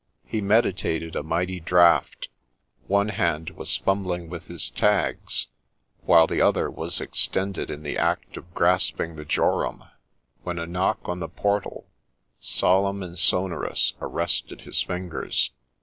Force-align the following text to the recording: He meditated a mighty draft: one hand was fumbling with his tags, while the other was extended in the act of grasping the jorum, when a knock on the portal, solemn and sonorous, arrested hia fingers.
He 0.25 0.41
meditated 0.41 1.15
a 1.15 1.21
mighty 1.21 1.59
draft: 1.59 2.27
one 2.87 3.09
hand 3.09 3.51
was 3.51 3.77
fumbling 3.77 4.31
with 4.31 4.47
his 4.47 4.71
tags, 4.71 5.45
while 6.05 6.25
the 6.25 6.41
other 6.41 6.71
was 6.71 6.99
extended 6.99 7.69
in 7.69 7.83
the 7.83 7.99
act 7.99 8.35
of 8.35 8.51
grasping 8.55 9.15
the 9.15 9.25
jorum, 9.25 9.83
when 10.41 10.57
a 10.57 10.65
knock 10.65 11.01
on 11.07 11.19
the 11.19 11.29
portal, 11.29 11.85
solemn 12.39 13.03
and 13.03 13.19
sonorous, 13.19 13.93
arrested 14.01 14.61
hia 14.61 14.73
fingers. 14.73 15.51